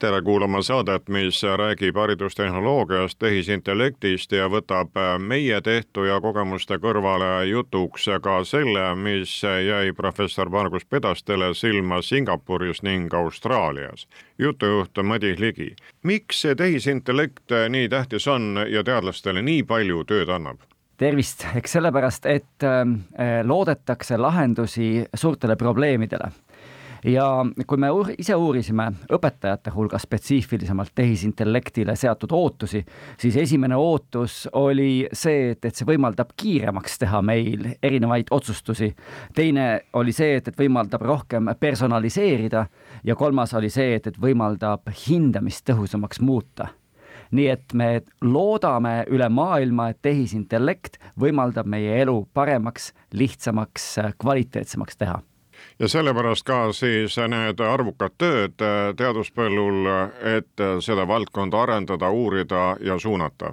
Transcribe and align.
tere 0.00 0.22
kuulama 0.22 0.62
saadet, 0.62 1.08
mis 1.08 1.42
räägib 1.42 1.96
haridustehnoloogiast, 1.96 3.18
tehisintellektist 3.18 4.32
ja 4.32 4.46
võtab 4.48 4.96
meie 5.20 5.60
tehtu 5.60 6.06
ja 6.08 6.16
kogemuste 6.24 6.78
kõrvale 6.80 7.44
jutuks 7.50 8.08
ka 8.24 8.38
selle, 8.48 8.94
mis 8.96 9.34
jäi 9.44 9.92
professor 9.96 10.48
Margus 10.48 10.88
Pedastele 10.88 11.52
silma 11.54 12.00
Singapuris 12.02 12.82
ning 12.82 13.14
Austraalias. 13.14 14.08
jutujuht 14.38 15.02
Madis 15.02 15.38
Ligi. 15.38 15.76
miks 16.02 16.40
see 16.40 16.54
tehisintellekt 16.54 17.52
nii 17.68 17.88
tähtis 17.88 18.28
on 18.28 18.64
ja 18.68 18.84
teadlastele 18.84 19.42
nii 19.42 19.62
palju 19.62 20.04
tööd 20.04 20.28
annab? 20.28 20.60
tervist, 20.96 21.46
eks 21.56 21.72
sellepärast, 21.72 22.26
et 22.26 22.64
äh, 22.64 23.44
loodetakse 23.44 24.16
lahendusi 24.16 25.04
suurtele 25.14 25.56
probleemidele 25.56 26.32
ja 27.04 27.26
kui 27.66 27.78
me 27.78 27.90
uur, 27.90 28.10
ise 28.18 28.34
uurisime 28.36 28.90
õpetajate 29.12 29.72
hulgas 29.74 30.04
spetsiifilisemalt 30.06 30.92
tehisintellektile 30.94 31.96
seatud 31.96 32.32
ootusi, 32.36 32.82
siis 33.18 33.36
esimene 33.36 33.76
ootus 33.76 34.46
oli 34.52 35.06
see, 35.12 35.52
et, 35.54 35.64
et 35.64 35.76
see 35.76 35.88
võimaldab 35.88 36.34
kiiremaks 36.36 36.98
teha 37.04 37.22
meil 37.22 37.70
erinevaid 37.82 38.30
otsustusi. 38.30 38.92
teine 39.34 39.80
oli 39.92 40.12
see, 40.12 40.36
et, 40.40 40.48
et 40.48 40.58
võimaldab 40.58 41.04
rohkem 41.06 41.54
personaliseerida 41.60 42.66
ja 43.04 43.16
kolmas 43.16 43.54
oli 43.54 43.70
see, 43.70 43.94
et, 43.96 44.06
et 44.06 44.20
võimaldab 44.20 44.92
hindamist 45.06 45.64
tõhusamaks 45.70 46.20
muuta 46.20 46.68
nii 47.30 47.46
et 47.46 47.72
me 47.78 48.00
loodame 48.26 49.04
üle 49.06 49.28
maailma, 49.30 49.92
et 49.92 50.00
tehisintellekt 50.02 50.98
võimaldab 51.20 51.68
meie 51.70 52.00
elu 52.02 52.24
paremaks, 52.34 52.90
lihtsamaks, 53.14 53.92
kvaliteetsemaks 54.18 54.98
teha 54.98 55.20
ja 55.78 55.88
sellepärast 55.88 56.44
ka 56.46 56.72
siis 56.76 57.16
need 57.28 57.60
arvukad 57.60 58.14
tööd 58.18 58.56
teaduspõllul, 58.96 59.88
et 60.36 60.64
seda 60.84 61.06
valdkonda 61.08 61.62
arendada, 61.62 62.10
uurida 62.10 62.76
ja 62.84 62.98
suunata. 62.98 63.52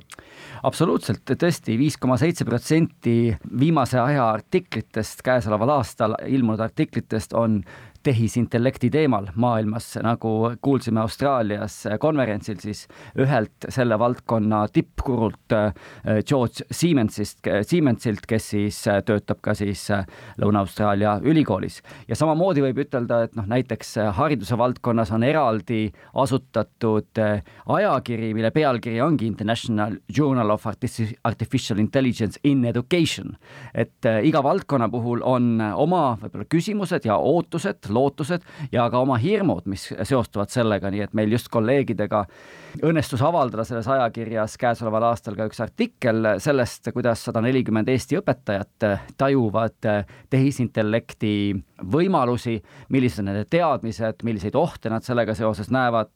absoluutselt, 0.63 1.23
tõesti, 1.25 1.77
viis 1.77 1.97
koma 1.97 2.17
seitse 2.17 2.45
protsenti 2.45 3.35
viimase 3.59 3.99
aja 3.99 4.29
artiklitest 4.29 5.21
käesoleval 5.23 5.77
aastal 5.77 6.17
ilmunud 6.27 6.59
artiklitest 6.59 7.33
on 7.33 7.61
tehisintellekti 8.03 8.89
teemal 8.89 9.27
maailmas, 9.35 9.93
nagu 10.03 10.33
kuulsime 10.61 11.01
Austraalias 11.01 11.83
konverentsil, 11.99 12.59
siis 12.61 12.85
ühelt 13.19 13.67
selle 13.73 13.97
valdkonna 13.99 14.65
tippkurult 14.73 15.55
äh, 15.55 15.73
George 16.27 16.65
Siemensist, 16.71 17.39
Siemensilt, 17.67 18.25
kes 18.27 18.49
siis 18.53 18.79
äh, 18.87 19.01
töötab 19.05 19.41
ka 19.45 19.55
siis 19.57 19.87
äh, 19.93 20.05
Lõuna-Austraalia 20.41 21.17
ülikoolis. 21.23 21.81
ja 22.07 22.15
samamoodi 22.15 22.63
võib 22.65 22.81
ütelda, 22.85 23.23
et 23.27 23.35
noh, 23.37 23.47
näiteks 23.49 23.95
hariduse 24.17 24.57
valdkonnas 24.57 25.11
on 25.15 25.23
eraldi 25.23 25.87
asutatud 26.13 27.21
ajakiri, 27.65 28.33
mille 28.33 28.51
pealkiri 28.51 29.01
ongi 29.01 29.27
International 29.27 29.97
Journal 30.17 30.51
of 30.53 30.67
Artificial 30.67 31.79
Intelligence 31.79 32.39
in 32.43 32.65
Education. 32.65 33.35
et 33.73 34.05
iga 34.23 34.43
valdkonna 34.43 34.89
puhul 34.89 35.21
on 35.23 35.61
oma 35.61 36.17
võib-olla 36.21 36.45
küsimused 36.49 37.05
ja 37.05 37.17
ootused, 37.17 37.86
lootused 37.93 38.45
ja 38.71 38.87
ka 38.89 38.99
oma 38.99 39.17
hirmud, 39.21 39.65
mis 39.69 39.89
seostuvad 39.91 40.51
sellega, 40.53 40.91
nii 40.91 41.05
et 41.07 41.15
meil 41.17 41.31
just 41.31 41.49
kolleegidega 41.53 42.23
õnnestus 42.85 43.21
avaldada 43.25 43.63
selles 43.67 43.87
ajakirjas 43.89 44.57
käesoleval 44.61 45.07
aastal 45.09 45.37
ka 45.37 45.47
üks 45.49 45.61
artikkel 45.63 46.33
sellest, 46.43 46.91
kuidas 46.93 47.23
sada 47.27 47.41
nelikümmend 47.45 47.89
Eesti 47.89 48.19
õpetajat 48.19 48.87
tajuvad 49.17 49.89
tehisintellekti 50.29 51.33
võimalusi, 51.93 52.57
millised 52.93 53.23
on 53.23 53.31
nende 53.31 53.45
teadmised, 53.49 54.23
milliseid 54.27 54.55
ohte 54.57 54.91
nad 54.93 55.05
sellega 55.05 55.35
seoses 55.37 55.71
näevad 55.73 56.13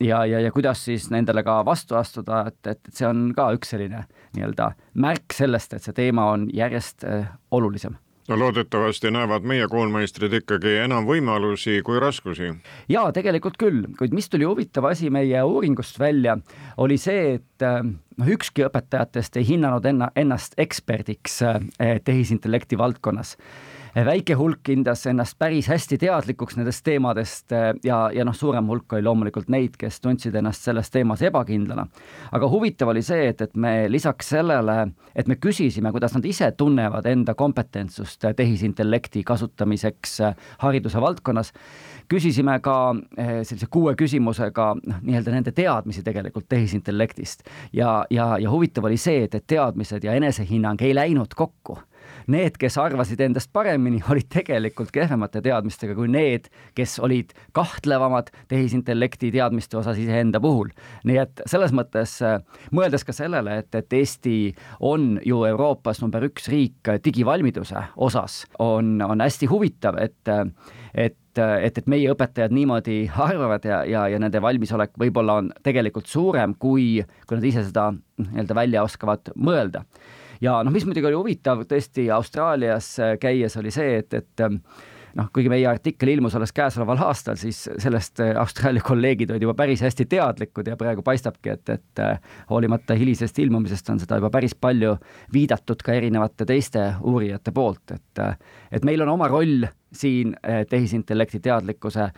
ja, 0.00 0.24
ja, 0.24 0.40
ja 0.40 0.52
kuidas 0.52 0.84
siis 0.84 1.10
nendele 1.14 1.44
ka 1.46 1.60
vastu 1.66 1.98
astuda, 2.00 2.44
et, 2.50 2.60
et 2.76 2.92
see 2.92 3.08
on 3.08 3.28
ka 3.36 3.50
üks 3.56 3.74
selline 3.74 4.04
nii-öelda 4.36 4.72
märk 5.00 5.36
sellest, 5.36 5.76
et 5.76 5.84
see 5.84 5.96
teema 5.96 6.30
on 6.34 6.48
järjest 6.52 7.06
olulisem 7.54 7.98
no 8.28 8.38
loodetavasti 8.38 9.10
näevad 9.10 9.44
meie 9.44 9.66
koolmeistrid 9.68 10.32
ikkagi 10.40 10.78
enam 10.84 11.06
võimalusi 11.08 11.80
kui 11.84 12.00
raskusi. 12.00 12.52
jaa, 12.88 13.12
tegelikult 13.12 13.58
küll, 13.60 13.84
kuid 13.98 14.14
mis 14.16 14.28
tuli 14.32 14.48
huvitav 14.48 14.88
asi 14.90 15.10
meie 15.10 15.42
uuringust 15.42 15.98
välja, 16.00 16.38
oli 16.76 16.98
see, 16.98 17.34
et 17.38 17.66
noh, 17.68 18.32
ükski 18.36 18.66
õpetajatest 18.68 19.36
ei 19.40 19.48
hinnanud 19.48 19.84
enna, 19.86 20.10
ennast 20.16 20.58
eksperdiks 20.58 21.40
eh, 21.42 22.00
tehisintellekti 22.04 22.78
valdkonnas 22.78 23.36
väike 24.02 24.34
hulk 24.34 24.68
hindas 24.68 25.06
ennast 25.06 25.36
päris 25.38 25.68
hästi 25.70 25.98
teadlikuks 26.02 26.56
nendest 26.58 26.82
teemadest 26.84 27.52
eh, 27.54 27.68
ja, 27.86 27.98
ja 28.14 28.24
noh, 28.26 28.34
suurem 28.34 28.66
hulk 28.66 28.96
oli 28.96 29.04
loomulikult 29.06 29.52
neid, 29.54 29.76
kes 29.78 30.00
tundsid 30.02 30.34
ennast 30.34 30.66
selles 30.66 30.90
teemas 30.90 31.22
ebakindlana. 31.22 31.86
aga 32.32 32.48
huvitav 32.50 32.90
oli 32.90 33.02
see, 33.06 33.28
et, 33.30 33.40
et 33.40 33.54
me 33.54 33.86
lisaks 33.88 34.32
sellele, 34.34 34.88
et 35.14 35.30
me 35.30 35.38
küsisime, 35.38 35.92
kuidas 35.94 36.16
nad 36.16 36.26
ise 36.26 36.50
tunnevad 36.58 37.06
enda 37.06 37.36
kompetentsust 37.38 38.26
tehisintellekti 38.36 39.22
kasutamiseks 39.22 40.18
eh, 40.20 40.34
hariduse 40.66 41.00
valdkonnas, 41.00 41.52
küsisime 42.10 42.58
ka 42.64 42.76
eh, 43.16 43.40
sellise 43.46 43.70
kuue 43.70 43.94
küsimusega 43.94 44.72
noh, 44.80 45.00
nii-öelda 45.06 45.38
nende 45.38 45.54
teadmisi 45.54 46.02
tegelikult 46.02 46.50
tehisintellektist 46.50 47.46
ja, 47.72 48.02
ja, 48.10 48.34
ja 48.42 48.50
huvitav 48.50 48.90
oli 48.90 48.98
see, 48.98 49.22
et, 49.28 49.38
et 49.38 49.46
teadmised 49.46 50.02
ja 50.02 50.18
enesehinnang 50.18 50.82
ei 50.82 50.98
läinud 50.98 51.38
kokku 51.38 51.78
need, 52.30 52.58
kes 52.60 52.78
arvasid 52.80 53.20
endast 53.24 53.52
paremini, 53.52 54.02
olid 54.12 54.28
tegelikult 54.32 54.92
kehvemate 54.94 55.42
teadmistega 55.44 55.96
kui 55.98 56.10
need, 56.10 56.50
kes 56.76 56.98
olid 57.04 57.34
kahtlevamad 57.56 58.30
tehisintellekti 58.50 59.32
teadmiste 59.34 59.78
osas 59.80 59.98
iseenda 60.00 60.40
puhul. 60.42 60.70
nii 61.04 61.18
et 61.22 61.44
selles 61.50 61.74
mõttes 61.76 62.16
äh, 62.24 62.38
mõeldes 62.74 63.06
ka 63.06 63.16
sellele, 63.16 63.60
et, 63.64 63.74
et 63.74 63.98
Eesti 64.00 64.38
on 64.84 65.18
ju 65.24 65.44
Euroopas 65.48 66.00
number 66.02 66.24
üks 66.28 66.48
riik 66.52 66.94
digivalmiduse 67.04 67.88
osas, 67.96 68.44
on, 68.58 68.96
on 69.02 69.22
hästi 69.24 69.50
huvitav, 69.50 69.98
et, 70.02 70.34
et 70.94 71.20
et, 71.34 71.78
et 71.78 71.86
meie 71.90 72.10
õpetajad 72.12 72.52
niimoodi 72.54 72.98
arvavad 73.10 73.64
ja, 73.66 73.80
ja, 73.88 74.06
ja 74.10 74.20
nende 74.22 74.42
valmisolek 74.42 74.94
võib-olla 75.00 75.40
on 75.42 75.50
tegelikult 75.66 76.06
suurem, 76.10 76.54
kui, 76.54 77.02
kui 77.26 77.38
nad 77.38 77.46
ise 77.48 77.64
seda 77.66 77.88
nii-öelda 78.22 78.54
välja 78.54 78.84
oskavad 78.86 79.32
mõelda 79.34 79.84
ja 80.44 80.58
noh, 80.64 80.74
mis 80.74 80.84
muidugi 80.88 81.08
oli 81.10 81.20
huvitav 81.20 81.64
tõesti 81.68 82.08
Austraalias 82.14 82.94
äh, 83.02 83.14
käies, 83.20 83.56
oli 83.60 83.72
see, 83.74 84.00
et, 84.02 84.14
et 84.14 84.44
ähm, 84.44 84.60
noh, 85.18 85.28
kuigi 85.34 85.50
meie 85.52 85.66
artikkel 85.70 86.10
ilmus 86.14 86.34
alles 86.36 86.52
käesoleval 86.54 87.00
aastal, 87.06 87.38
siis 87.40 87.64
sellest 87.82 88.20
äh, 88.24 88.34
Austraalia 88.40 88.84
kolleegid 88.84 89.32
olid 89.34 89.46
juba 89.46 89.56
päris 89.58 89.84
hästi 89.84 90.08
teadlikud 90.10 90.68
ja 90.70 90.78
praegu 90.80 91.04
paistabki, 91.06 91.54
et, 91.54 91.76
et 91.76 92.02
äh, 92.02 92.18
hoolimata 92.50 92.96
hilisest 92.98 93.38
ilmumisest 93.44 93.94
on 93.94 94.02
seda 94.02 94.20
juba 94.20 94.32
päris 94.34 94.56
palju 94.58 94.96
viidatud 95.32 95.84
ka 95.84 95.96
erinevate 95.96 96.48
teiste 96.48 96.90
uurijate 97.02 97.54
poolt, 97.54 97.96
et, 97.96 98.26
et 98.72 98.84
meil 98.86 99.06
on 99.06 99.14
oma 99.16 99.30
roll 99.32 99.68
siin 99.94 100.34
eh, 100.42 100.66
tehisintellekti 100.70 101.40
teadlikkuse 101.40 102.08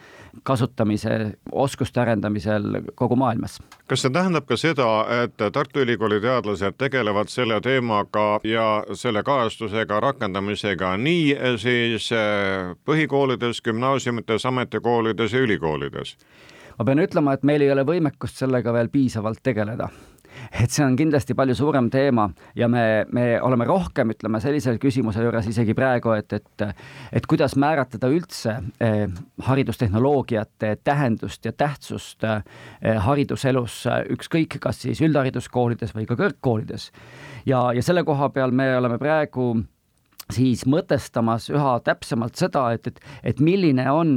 kasutamise, 0.42 1.38
oskuste 1.52 2.00
arendamisel 2.00 2.80
kogu 2.94 3.16
maailmas. 3.16 3.60
kas 3.88 4.02
see 4.02 4.12
tähendab 4.12 4.46
ka 4.46 4.56
seda, 4.56 4.88
et 5.22 5.36
Tartu 5.52 5.84
Ülikooli 5.84 6.20
teadlased 6.20 6.78
tegelevad 6.78 7.30
selle 7.32 7.60
teemaga 7.60 8.40
ja 8.44 8.84
selle 8.92 9.22
kajastusega, 9.22 10.00
rakendamisega 10.00 10.96
nii 10.96 11.36
siis 11.62 12.10
eh, 12.12 12.74
põhikoolides, 12.84 13.62
gümnaasiumites, 13.64 14.46
ametikoolides 14.46 15.32
ja 15.32 15.46
ülikoolides? 15.46 16.16
ma 16.78 16.84
pean 16.84 17.00
ütlema, 17.00 17.32
et 17.32 17.42
meil 17.42 17.64
ei 17.64 17.72
ole 17.72 17.86
võimekust 17.88 18.44
sellega 18.44 18.72
veel 18.72 18.92
piisavalt 18.92 19.40
tegeleda 19.42 19.88
et 20.50 20.72
see 20.72 20.84
on 20.84 20.96
kindlasti 20.98 21.34
palju 21.36 21.56
suurem 21.58 21.90
teema 21.92 22.28
ja 22.56 22.68
me, 22.68 23.04
me 23.12 23.26
oleme 23.42 23.66
rohkem, 23.68 24.12
ütleme 24.14 24.40
sellise 24.42 24.76
küsimuse 24.82 25.22
juures 25.24 25.48
isegi 25.50 25.74
praegu, 25.76 26.12
et, 26.16 26.32
et, 26.32 26.66
et 27.12 27.28
kuidas 27.28 27.56
määratleda 27.60 28.10
üldse 28.12 28.56
eh, 28.80 29.06
haridustehnoloogiate 29.48 30.76
tähendust 30.84 31.44
ja 31.44 31.52
tähtsust 31.52 32.26
eh, 32.26 32.42
hariduselus, 33.06 33.84
ükskõik, 34.16 34.58
kas 34.62 34.82
siis 34.86 35.00
üldhariduskoolides 35.04 35.94
või 35.96 36.08
ka 36.08 36.18
kõrgkoolides. 36.18 36.90
ja, 37.46 37.70
ja 37.76 37.82
selle 37.82 38.04
koha 38.04 38.30
peal 38.34 38.54
me 38.54 38.70
oleme 38.76 38.98
praegu 38.98 39.54
siis 40.32 40.64
mõtestamas 40.66 41.50
üha 41.52 41.78
täpsemalt 41.84 42.36
seda, 42.38 42.70
et, 42.74 42.86
et, 42.86 43.00
et 43.22 43.40
milline 43.40 43.86
on 43.90 44.16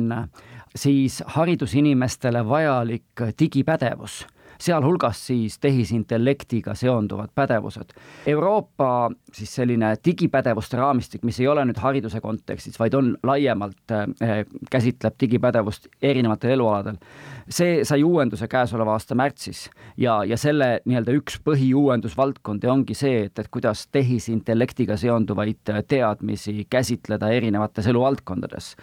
siis 0.76 1.22
haridusinimestele 1.36 2.44
vajalik 2.46 3.24
digipädevus 3.40 4.24
sealhulgas 4.62 5.28
siis 5.28 5.60
tehisintellektiga 5.60 6.74
seonduvad 6.76 7.30
pädevused. 7.36 7.94
Euroopa 8.28 9.12
siis 9.34 9.56
selline 9.56 9.94
digipädevuste 10.06 10.78
raamistik, 10.78 11.24
mis 11.24 11.40
ei 11.40 11.48
ole 11.48 11.66
nüüd 11.66 11.80
hariduse 11.80 12.22
kontekstis, 12.22 12.80
vaid 12.80 12.94
on 12.94 13.14
laiemalt 13.24 13.92
äh,, 13.92 14.44
käsitleb 14.72 15.16
digipädevust 15.20 15.88
erinevatel 16.02 16.58
elualadel. 16.58 16.98
see 17.50 17.84
sai 17.84 18.04
uuenduse 18.04 18.48
käesoleva 18.48 18.92
aasta 18.94 19.16
märtsis 19.16 19.70
ja, 19.98 20.24
ja 20.24 20.38
selle 20.38 20.82
nii-öelda 20.86 21.16
üks 21.18 21.40
põhiuuendusvaldkondi 21.46 22.70
ongi 22.70 22.94
see, 22.94 23.24
et, 23.26 23.40
et 23.40 23.48
kuidas 23.52 23.88
tehisintellektiga 23.92 24.98
seonduvaid 24.98 25.74
teadmisi 25.88 26.68
käsitleda 26.70 27.30
erinevates 27.34 27.88
eluvaldkondades 27.88 28.76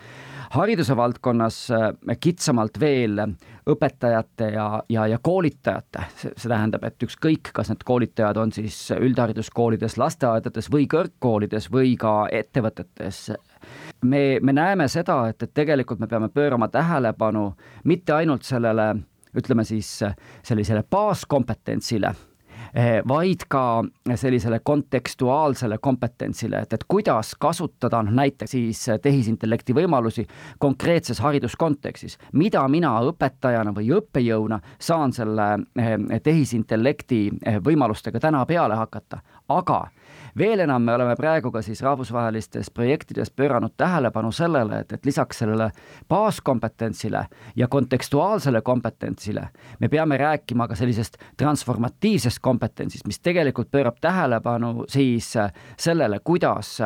hariduse 0.51 0.97
valdkonnas 0.97 1.59
äh, 1.71 1.89
kitsamalt 2.21 2.81
veel 2.81 3.21
õpetajate 3.67 4.51
ja, 4.55 4.67
ja, 4.89 5.07
ja 5.11 5.19
koolitajate, 5.23 6.05
see 6.23 6.49
tähendab, 6.49 6.85
et 6.87 7.03
ükskõik, 7.03 7.51
kas 7.57 7.73
need 7.73 7.83
koolitajad 7.87 8.39
on 8.41 8.53
siis 8.55 8.79
üldhariduskoolides, 8.95 9.99
lasteaedades 9.99 10.71
või 10.73 10.87
kõrgkoolides 10.91 11.71
või 11.73 11.97
ka 12.01 12.15
ettevõtetes, 12.33 13.33
me, 14.05 14.23
me 14.43 14.55
näeme 14.55 14.89
seda, 14.93 15.25
et, 15.33 15.43
et 15.43 15.55
tegelikult 15.55 16.01
me 16.03 16.11
peame 16.11 16.29
pöörama 16.29 16.69
tähelepanu 16.69 17.51
mitte 17.85 18.15
ainult 18.15 18.47
sellele 18.47 18.95
ütleme 19.37 19.65
siis 19.69 19.99
sellisele 20.47 20.85
baaskompetentsile 20.91 22.15
vaid 23.09 23.47
ka 23.49 23.85
sellisele 24.15 24.61
kontekstuaalsele 24.65 25.79
kompetentsile, 25.79 26.61
et, 26.63 26.73
et 26.73 26.85
kuidas 26.89 27.35
kasutada 27.41 28.03
noh, 28.03 28.15
näiteks 28.17 28.51
siis 28.51 28.83
tehisintellekti 29.03 29.75
võimalusi 29.77 30.27
konkreetses 30.59 31.21
hariduskontekstis. 31.21 32.19
mida 32.33 32.69
mina 32.69 32.95
õpetajana 33.11 33.75
või 33.75 33.91
õppejõuna 33.97 34.61
saan 34.79 35.13
selle 35.13 35.49
eh, 35.79 36.21
tehisintellekti 36.23 37.21
eh, 37.45 37.61
võimalustega 37.65 38.21
täna 38.21 38.45
peale 38.47 38.75
hakata, 38.75 39.21
aga 39.49 39.87
veel 40.39 40.61
enam 40.61 40.83
me 40.83 40.95
oleme 40.95 41.17
praegu 41.17 41.51
ka 41.53 41.63
siis 41.63 41.83
rahvusvahelistes 41.83 42.71
projektides 42.71 43.31
pööranud 43.31 43.75
tähelepanu 43.77 44.33
sellele, 44.33 44.81
et, 44.85 44.93
et 44.93 45.07
lisaks 45.07 45.43
sellele 45.43 45.71
baaskompetentsile 46.09 47.27
ja 47.57 47.69
kontekstuaalsele 47.69 48.61
kompetentsile 48.63 49.49
me 49.81 49.89
peame 49.89 50.17
rääkima 50.21 50.69
ka 50.69 50.75
sellisest 50.75 51.17
transformatiivsest 51.37 52.43
kompetentsist, 52.43 53.07
mis 53.07 53.21
tegelikult 53.21 53.71
pöörab 53.71 54.01
tähelepanu 54.01 54.85
siis 54.89 55.33
sellele, 55.79 56.21
kuidas 56.25 56.79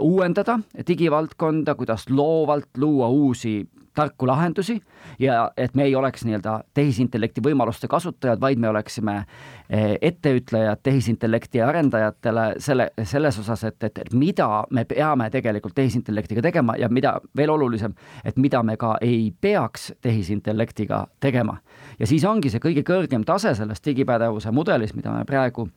uuendada 0.00 0.58
digivaldkonda, 0.88 1.74
kuidas 1.74 2.08
loovalt 2.10 2.68
luua 2.76 3.08
uusi 3.08 3.68
tarku 4.00 4.26
lahendusi 4.26 4.78
ja 5.20 5.50
et 5.56 5.74
me 5.74 5.84
ei 5.84 5.94
oleks 5.94 6.24
nii-öelda 6.24 6.60
tehisintellekti 6.74 7.42
võimaluste 7.44 7.88
kasutajad, 7.88 8.40
vaid 8.40 8.60
me 8.60 8.68
oleksime 8.68 9.16
eh, 9.20 9.96
etteütlejad 10.00 10.80
tehisintellekti 10.82 11.62
arendajatele 11.62 12.46
selle, 12.58 12.90
selles 13.04 13.38
osas, 13.42 13.64
et, 13.68 13.82
et, 13.84 13.98
et 14.04 14.12
mida 14.12 14.48
me 14.70 14.84
peame 14.88 15.30
tegelikult 15.30 15.74
tehisintellektiga 15.76 16.42
tegema 16.48 16.76
ja 16.80 16.88
mida 16.88 17.18
veel 17.36 17.52
olulisem, 17.56 17.94
et 18.24 18.38
mida 18.40 18.62
me 18.62 18.76
ka 18.80 18.96
ei 19.04 19.32
peaks 19.40 19.92
tehisintellektiga 20.00 21.06
tegema. 21.20 21.58
ja 21.98 22.06
siis 22.06 22.24
ongi 22.24 22.50
see 22.50 22.62
kõige 22.62 22.84
kõrgem 22.86 23.24
tase 23.26 23.54
selles 23.54 23.84
digipädevuse 23.84 24.50
mudelis, 24.50 24.94
mida 24.94 25.12
me 25.12 25.24
praegu 25.28 25.68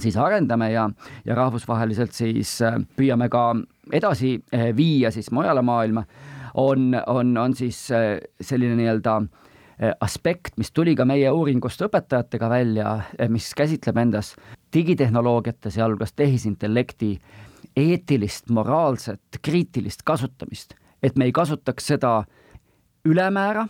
siis 0.00 0.16
arendame 0.16 0.72
ja, 0.72 0.88
ja 1.24 1.34
rahvusvaheliselt 1.34 2.12
siis 2.12 2.58
eh, 2.62 2.78
püüame 2.96 3.28
ka 3.32 3.48
edasi 3.92 4.36
eh, 4.52 4.70
viia 4.76 5.10
siis 5.14 5.30
mujale 5.32 5.62
maailma 5.62 6.04
on, 6.54 7.02
on, 7.06 7.36
on 7.38 7.54
siis 7.56 7.90
äh, 7.92 8.18
selline 8.40 8.76
nii-öelda 8.78 9.16
äh, 9.16 9.92
aspekt, 10.00 10.56
mis 10.56 10.72
tuli 10.72 10.94
ka 10.96 11.04
meie 11.04 11.30
uuringust 11.30 11.82
õpetajatega 11.86 12.50
välja, 12.50 12.94
äh, 13.20 13.28
mis 13.28 13.50
käsitleb 13.56 13.98
endas 14.04 14.34
digitehnoloogiate, 14.74 15.70
sealhulgas 15.70 16.12
tehisintellekti 16.16 17.18
eetilist, 17.76 18.50
moraalset, 18.50 19.40
kriitilist 19.42 20.02
kasutamist, 20.06 20.74
et 21.02 21.16
me 21.18 21.26
ei 21.26 21.32
kasutaks 21.32 21.86
seda 21.94 22.22
ülemäära 23.04 23.66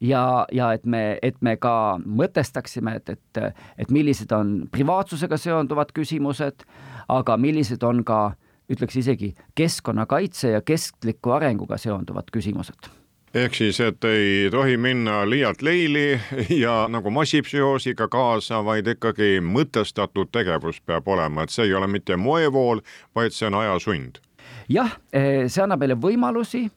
ja, 0.00 0.46
ja 0.52 0.72
et 0.72 0.84
me, 0.86 1.18
et 1.22 1.40
me 1.40 1.56
ka 1.56 1.98
mõtestaksime, 2.04 2.98
et, 3.00 3.16
et, 3.16 3.54
et 3.78 3.90
millised 3.90 4.32
on 4.32 4.56
privaatsusega 4.72 5.38
seonduvad 5.40 5.94
küsimused, 5.96 6.66
aga 7.08 7.36
millised 7.40 7.82
on 7.82 8.04
ka 8.04 8.34
ütleks 8.70 8.96
isegi 8.96 9.34
keskkonnakaitse 9.54 10.54
ja 10.56 10.60
kestliku 10.64 11.36
arenguga 11.36 11.78
seonduvad 11.78 12.30
küsimused 12.32 12.90
ehk 13.34 13.54
siis, 13.54 13.80
et 13.80 14.04
ei 14.04 14.50
tohi 14.50 14.76
minna 14.76 15.30
liialt 15.30 15.62
leili 15.62 16.20
ja 16.64 16.86
nagu 16.88 17.10
massipsühhoosiga 17.10 18.08
kaasa, 18.08 18.62
vaid 18.64 18.86
ikkagi 18.94 19.40
mõtestatud 19.42 20.30
tegevus 20.32 20.80
peab 20.86 21.08
olema, 21.08 21.42
et 21.42 21.50
see 21.50 21.66
ei 21.68 21.74
ole 21.74 21.88
mitte 21.90 22.16
moevool, 22.16 22.82
vaid 23.14 23.34
see 23.34 23.48
on 23.50 23.58
ajasund. 23.58 24.22
jah, 24.68 24.94
eh, 25.12 25.48
see 25.48 25.64
annab 25.64 25.82
meile 25.82 25.98
võimalusi, 25.98 26.68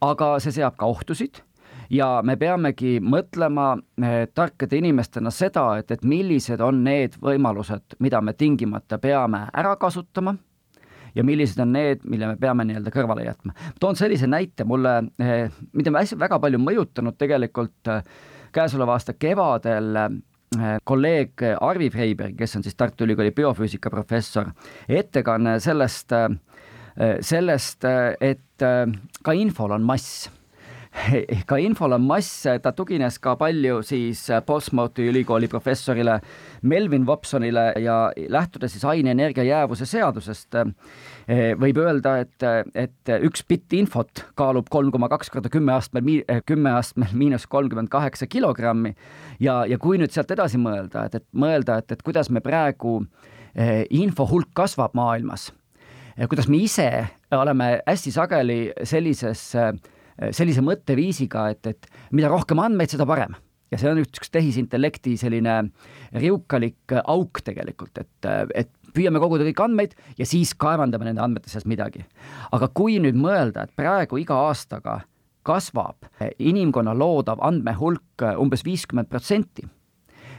aga 0.00 0.38
see 0.40 0.56
seab 0.56 0.78
ka 0.80 0.88
ohtusid 0.88 1.42
ja 1.90 2.22
me 2.24 2.36
peamegi 2.36 2.98
mõtlema 3.04 3.74
eh, 3.76 4.26
tarkade 4.34 4.80
inimestena 4.80 5.30
seda, 5.30 5.76
et, 5.78 5.90
et 5.90 6.04
millised 6.04 6.60
on 6.60 6.82
need 6.84 7.20
võimalused, 7.20 7.98
mida 7.98 8.20
me 8.20 8.32
tingimata 8.32 8.98
peame 8.98 9.46
ära 9.52 9.76
kasutama 9.76 10.38
ja 11.18 11.24
millised 11.26 11.58
on 11.62 11.72
need, 11.74 12.04
mille 12.08 12.30
me 12.30 12.38
peame 12.40 12.66
nii-öelda 12.68 12.92
kõrvale 12.94 13.26
jätma. 13.26 13.54
toon 13.80 13.98
sellise 13.98 14.28
näite 14.30 14.64
mulle, 14.68 14.94
eh, 15.18 15.50
mida 15.72 15.90
me 15.90 16.02
hästi 16.04 16.18
väga 16.18 16.38
palju 16.42 16.60
mõjutanud 16.62 17.18
tegelikult 17.18 17.90
eh, 17.92 18.02
käesoleva 18.54 18.94
aasta 18.96 19.16
kevadel 19.18 19.98
eh, 19.98 20.78
kolleeg 20.84 21.44
Arvi 21.60 21.90
Freiberg, 21.90 22.38
kes 22.38 22.56
on 22.56 22.66
siis 22.66 22.78
Tartu 22.78 23.04
Ülikooli 23.04 23.34
biofüüsika 23.36 23.90
professor, 23.90 24.52
ettekanne 24.88 25.58
sellest, 25.60 26.14
sellest, 27.20 27.84
et 28.20 28.64
ka 29.22 29.34
infol 29.36 29.74
on 29.76 29.84
mass 29.86 30.30
ka 31.48 31.58
infol 31.60 31.92
on 31.96 32.04
mass, 32.08 32.46
ta 32.62 32.72
tugines 32.76 33.18
ka 33.22 33.34
palju 33.38 33.80
siis 33.86 34.22
Portsmouthi 34.46 35.08
ülikooli 35.10 35.48
professorile 35.50 36.18
Melvin 36.62 37.06
Wobsonile 37.06 37.72
ja 37.82 37.98
lähtudes 38.28 38.72
siis 38.74 38.84
aineenergia 38.88 39.44
jäävuse 39.44 39.86
seadusest, 39.88 40.58
eh, 40.58 41.52
võib 41.60 41.80
öelda, 41.82 42.18
et, 42.24 42.48
et 42.74 43.12
üks 43.28 43.44
bitt 43.48 43.76
infot 43.76 44.24
kaalub 44.38 44.70
kolm 44.72 44.92
koma 44.94 45.10
kaks 45.12 45.30
korda 45.34 45.52
kümme 45.52 45.76
astmel, 45.76 46.22
kümme 46.48 46.72
astmel 46.78 47.12
miinus 47.12 47.46
kolmkümmend 47.46 47.92
kaheksa 47.92 48.26
kilogrammi. 48.26 48.94
Ja, 49.40 49.64
ja 49.68 49.78
kui 49.78 50.00
nüüd 50.00 50.14
sealt 50.14 50.32
edasi 50.34 50.60
mõelda, 50.60 51.06
et, 51.06 51.20
et 51.20 51.26
mõelda, 51.32 51.78
et, 51.82 51.92
et 51.92 52.02
kuidas 52.02 52.32
me 52.32 52.42
praegu 52.44 53.00
info 53.90 54.26
hulk 54.28 54.50
kasvab 54.54 54.92
maailmas, 54.94 55.48
kuidas 56.28 56.48
me 56.50 56.60
ise 56.62 56.88
oleme 57.34 57.78
hästi 57.86 58.12
sageli 58.14 58.58
sellises 58.86 59.42
äh, 59.58 59.72
sellise 60.34 60.64
mõtteviisiga, 60.64 61.48
et, 61.54 61.66
et 61.66 61.86
mida 62.12 62.30
rohkem 62.32 62.58
andmeid, 62.62 62.90
seda 62.94 63.06
parem 63.08 63.36
ja 63.72 63.78
see 63.80 63.90
on 63.90 64.00
üks 64.02 64.32
tehisintellekti 64.32 65.16
selline 65.20 65.58
riukalik 66.16 66.96
auk 67.04 67.42
tegelikult, 67.44 68.00
et, 68.00 68.28
et 68.56 68.70
püüame 68.96 69.20
koguda 69.22 69.46
kõiki 69.46 69.64
andmeid 69.66 69.96
ja 70.18 70.26
siis 70.28 70.54
kaevandame 70.58 71.08
nende 71.08 71.22
andmete 71.24 71.52
seast 71.52 71.68
midagi. 71.68 72.04
aga 72.52 72.70
kui 72.72 72.98
nüüd 73.02 73.18
mõelda, 73.18 73.66
et 73.66 73.76
praegu 73.76 74.20
iga 74.20 74.38
aastaga 74.48 75.00
kasvab 75.48 76.08
inimkonna 76.38 76.94
loodav 76.96 77.40
andmehulk 77.44 78.24
umbes 78.40 78.64
viiskümmend 78.66 79.08
protsenti 79.08 79.66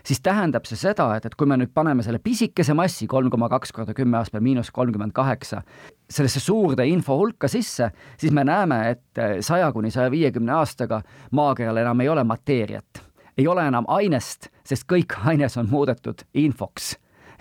siis 0.05 0.21
tähendab 0.25 0.67
see 0.69 0.79
seda, 0.79 1.09
et, 1.17 1.25
et 1.25 1.35
kui 1.35 1.49
me 1.49 1.57
nüüd 1.59 1.73
paneme 1.75 2.03
selle 2.05 2.21
pisikese 2.23 2.75
massi, 2.77 3.07
kolm 3.07 3.29
koma 3.33 3.49
kaks 3.51 3.73
korda 3.75 3.95
kümme 3.97 4.19
astme 4.19 4.41
miinus 4.43 4.71
kolmkümmend 4.75 5.13
kaheksa, 5.15 5.61
sellesse 6.09 6.41
suurde 6.43 6.87
info 6.89 7.17
hulka 7.19 7.49
sisse, 7.51 7.91
siis 8.19 8.33
me 8.35 8.45
näeme, 8.47 8.79
et 8.95 9.43
saja 9.45 9.71
kuni 9.75 9.91
saja 9.91 10.11
viiekümne 10.11 10.55
aastaga 10.59 11.01
maakeral 11.35 11.83
enam 11.83 12.01
ei 12.05 12.09
ole 12.09 12.23
mateeriat, 12.23 13.03
ei 13.37 13.47
ole 13.47 13.67
enam 13.67 13.87
ainest, 13.87 14.49
sest 14.67 14.87
kõik 14.89 15.17
aines 15.31 15.57
on 15.57 15.69
muudetud 15.71 16.25
infoks 16.33 16.95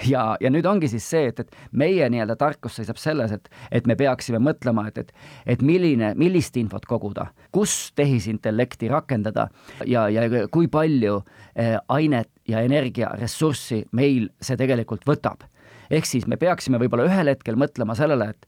ja, 0.06 0.36
ja 0.40 0.50
nüüd 0.50 0.66
ongi 0.66 0.88
siis 0.90 1.06
see, 1.10 1.28
et, 1.32 1.40
et 1.40 1.56
meie 1.72 2.08
nii-öelda 2.12 2.36
tarkus 2.38 2.78
seisab 2.78 3.00
selles, 3.00 3.32
et, 3.34 3.48
et 3.74 3.86
me 3.86 3.96
peaksime 3.98 4.40
mõtlema, 4.42 4.88
et, 4.90 4.98
et, 4.98 5.12
et 5.56 5.62
milline, 5.64 6.12
millist 6.18 6.56
infot 6.60 6.84
koguda, 6.88 7.28
kus 7.54 7.90
tehisintellekti 7.98 8.90
rakendada 8.92 9.48
ja, 9.86 10.08
ja 10.12 10.26
kui 10.52 10.68
palju 10.72 11.20
eh, 11.54 11.76
ainet 11.94 12.30
ja 12.48 12.62
energiaressurssi 12.66 13.84
meil 13.98 14.30
see 14.40 14.56
tegelikult 14.60 15.06
võtab. 15.08 15.44
ehk 15.90 16.06
siis 16.06 16.26
me 16.26 16.36
peaksime 16.36 16.78
võib-olla 16.78 17.08
ühel 17.08 17.32
hetkel 17.32 17.56
mõtlema 17.56 17.96
sellele, 17.96 18.30
et 18.30 18.46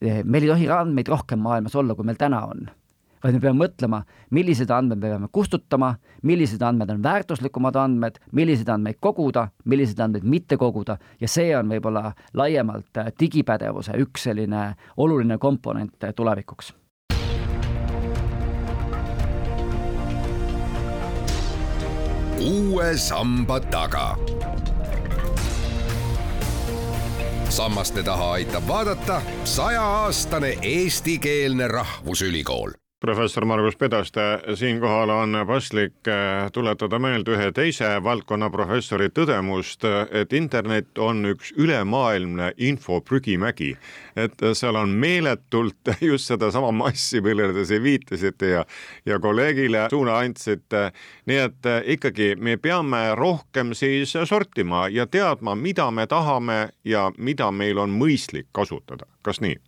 eh, 0.00 0.24
meil 0.24 0.46
ei 0.48 0.54
tohi 0.54 0.68
andmeid 0.72 1.08
rohkem 1.08 1.40
maailmas 1.44 1.76
olla, 1.76 1.94
kui 1.94 2.04
meil 2.04 2.20
täna 2.20 2.44
on 2.46 2.68
vaid 3.24 3.34
me 3.34 3.40
peame 3.42 3.64
mõtlema, 3.64 4.02
millised 4.30 4.70
andmed 4.70 5.00
me 5.00 5.12
peame 5.12 5.28
kustutama, 5.32 5.94
millised 6.22 6.62
andmed 6.62 6.90
on 6.90 7.02
väärtuslikumad 7.02 7.76
andmed, 7.76 8.18
milliseid 8.32 8.68
andmeid 8.72 8.98
koguda, 9.00 9.48
milliseid 9.64 10.00
andmeid 10.04 10.24
mitte 10.24 10.56
koguda. 10.56 10.98
Ja 11.20 11.28
see 11.28 11.54
on 11.56 11.70
võib-olla 11.72 12.12
laiemalt 12.34 13.02
digipädevuse 13.20 13.96
üks 14.02 14.28
selline 14.28 14.74
oluline 14.96 15.38
komponent 15.38 16.10
tulevikuks. 16.16 16.74
Uue 22.38 22.96
samba 22.96 23.60
taga. 23.60 24.16
sammaste 27.48 28.02
taha 28.02 28.32
aitab 28.32 28.66
vaadata 28.68 29.22
sajaaastane 29.44 30.58
eestikeelne 30.62 31.68
rahvusülikool 31.68 32.70
professor 33.00 33.44
Margus 33.44 33.76
Pedaste, 33.76 34.20
siinkohal 34.54 35.10
on 35.10 35.36
paslik 35.46 36.08
äh, 36.08 36.50
tuletada 36.52 36.98
meelde 36.98 37.36
ühe 37.36 37.50
teise 37.54 37.90
valdkonna 38.02 38.50
professori 38.50 39.06
tõdemust, 39.14 39.86
et 40.10 40.32
internet 40.34 40.98
on 40.98 41.22
üks 41.30 41.52
ülemaailmne 41.56 42.52
info 42.56 43.00
prügimägi. 43.00 43.76
et 44.16 44.42
seal 44.52 44.76
on 44.76 44.90
meeletult 44.90 45.92
just 46.10 46.26
sedasama 46.26 46.72
massi, 46.72 47.20
millele 47.20 47.54
te 47.54 47.64
siin 47.64 47.82
viitasite 47.82 48.50
ja, 48.50 48.64
ja 49.06 49.18
kolleegile 49.18 49.86
suuna 49.90 50.18
andsite. 50.18 50.90
nii 51.26 51.38
et 51.44 51.66
äh, 51.66 51.82
ikkagi 51.94 52.34
me 52.36 52.56
peame 52.56 53.14
rohkem 53.14 53.74
siis 53.74 54.16
sortima 54.24 54.88
ja 54.88 55.06
teadma, 55.06 55.54
mida 55.54 55.90
me 55.90 56.06
tahame 56.06 56.68
ja 56.84 57.12
mida 57.18 57.50
meil 57.50 57.78
on 57.78 57.94
mõistlik 57.94 58.50
kasutada, 58.52 59.06
kas 59.22 59.40
nii? 59.40 59.67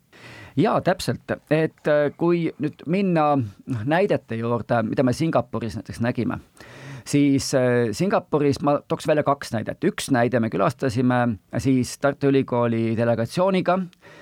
Jaa, 0.62 0.80
täpselt, 0.84 1.36
et 1.50 1.88
äh, 1.88 2.10
kui 2.16 2.48
nüüd 2.62 2.84
minna 2.90 3.32
noh, 3.36 3.84
näidete 3.84 4.38
juurde, 4.40 4.82
mida 4.88 5.04
me 5.06 5.14
Singapuris 5.16 5.78
näiteks 5.78 6.00
nägime, 6.04 6.40
siis 7.10 7.54
äh, 7.54 7.90
Singapuris 7.92 8.60
ma 8.62 8.76
tooks 8.88 9.06
välja 9.08 9.24
kaks 9.26 9.52
näidet, 9.54 9.82
üks 9.86 10.10
näide 10.14 10.40
me 10.40 10.50
külastasime 10.52 11.20
siis 11.58 11.96
Tartu 11.98 12.30
Ülikooli 12.30 12.94
delegatsiooniga 12.96 13.78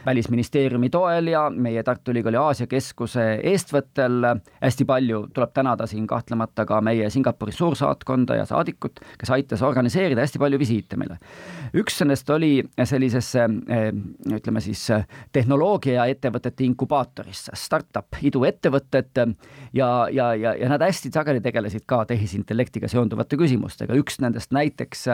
välisministeeriumi 0.07 0.91
toel 0.91 1.31
ja 1.33 1.49
meie 1.51 1.83
Tartu 1.85 2.13
Ülikooli 2.15 2.39
Aasia 2.41 2.67
Keskuse 2.71 3.27
eestvõttel. 3.53 4.25
Hästi 4.63 4.87
palju 4.89 5.25
tuleb 5.35 5.53
tänada 5.55 5.87
siin 5.87 6.07
kahtlemata 6.09 6.65
ka 6.69 6.81
meie 6.85 7.11
Singapuri 7.11 7.53
suursaatkonda 7.53 8.39
ja 8.41 8.47
saadikut, 8.49 9.01
kes 9.19 9.33
aitas 9.35 9.63
organiseerida 9.63 10.25
hästi 10.25 10.41
palju 10.41 10.59
visiite 10.59 10.97
meile. 10.97 11.19
üks 11.77 12.01
nendest 12.01 12.31
oli 12.31 12.63
sellisesse 12.85 13.45
eh, 13.69 13.91
ütleme 14.33 14.61
siis 14.65 14.87
tehnoloogiaettevõtete 15.33 16.65
inkubaatorisse, 16.65 17.53
startup 17.55 18.21
iduettevõtted 18.23 19.21
ja, 19.73 20.09
ja, 20.13 20.33
ja, 20.35 20.55
ja 20.55 20.69
nad 20.73 20.83
hästi 20.83 21.13
sageli 21.13 21.43
tegelesid 21.45 21.85
ka 21.87 22.05
tehisintellektiga 22.79 22.89
seonduvate 22.89 23.37
küsimustega, 23.39 23.97
üks 23.99 24.21
nendest 24.21 24.53
näiteks 24.53 25.07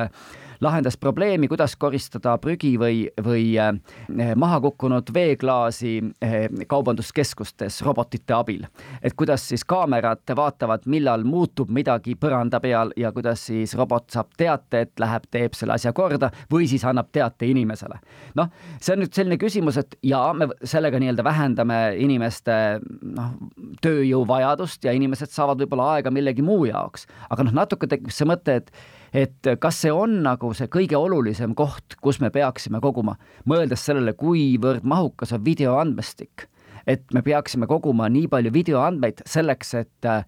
lahendas 0.60 0.96
probleemi, 0.96 1.48
kuidas 1.48 1.76
koristada 1.76 2.36
prügi 2.38 2.74
või, 2.78 3.08
või 3.24 3.56
eh, 3.58 4.34
maha 4.36 4.60
kukkunud 4.60 5.10
veeklaasi 5.14 5.94
eh, 6.22 6.48
kaubanduskeskustes 6.68 7.82
robotite 7.82 8.34
abil. 8.34 8.64
et 9.02 9.14
kuidas 9.14 9.48
siis 9.48 9.64
kaamerad 9.64 10.22
vaatavad, 10.36 10.86
millal 10.86 11.24
muutub 11.24 11.70
midagi 11.70 12.14
põranda 12.14 12.60
peal 12.60 12.92
ja 12.96 13.12
kuidas 13.12 13.46
siis 13.46 13.74
robot 13.74 14.10
saab 14.10 14.32
teate, 14.36 14.80
et 14.80 15.00
läheb, 15.00 15.26
teeb 15.30 15.54
selle 15.54 15.74
asja 15.74 15.92
korda 15.92 16.30
või 16.52 16.68
siis 16.68 16.84
annab 16.84 17.10
teate 17.12 17.46
inimesele. 17.46 17.98
noh, 18.34 18.50
see 18.80 18.94
on 18.94 19.04
nüüd 19.04 19.14
selline 19.14 19.38
küsimus, 19.38 19.78
et 19.78 19.98
jaa, 20.02 20.32
me 20.34 20.48
sellega 20.62 20.98
nii-öelda 21.00 21.24
vähendame 21.24 21.80
inimeste 21.98 22.80
noh, 23.02 23.34
tööjõuvajadust 23.82 24.84
ja 24.84 24.92
inimesed 24.92 25.30
saavad 25.30 25.60
võib-olla 25.60 25.94
aega 25.96 26.10
millegi 26.10 26.42
muu 26.42 26.64
jaoks, 26.68 27.08
aga 27.30 27.43
noh, 27.44 27.54
natuke 27.62 27.88
tekib 27.90 28.12
see 28.14 28.28
mõte, 28.28 28.60
et 28.62 28.74
et 29.14 29.46
kas 29.62 29.76
see 29.84 29.92
on 29.94 30.16
nagu 30.24 30.48
see 30.58 30.66
kõige 30.66 30.98
olulisem 30.98 31.52
koht, 31.54 31.94
kus 32.02 32.18
me 32.18 32.32
peaksime 32.34 32.80
koguma, 32.82 33.14
mõeldes 33.46 33.84
sellele, 33.86 34.16
kuivõrd 34.18 34.82
mahukas 34.82 35.30
on 35.36 35.44
videoandmestik 35.46 36.48
et 36.86 37.04
me 37.14 37.22
peaksime 37.24 37.68
koguma 37.68 38.08
nii 38.12 38.28
palju 38.32 38.52
videoandmeid 38.54 39.24
selleks, 39.28 39.74
et 39.80 40.08
äh, 40.08 40.24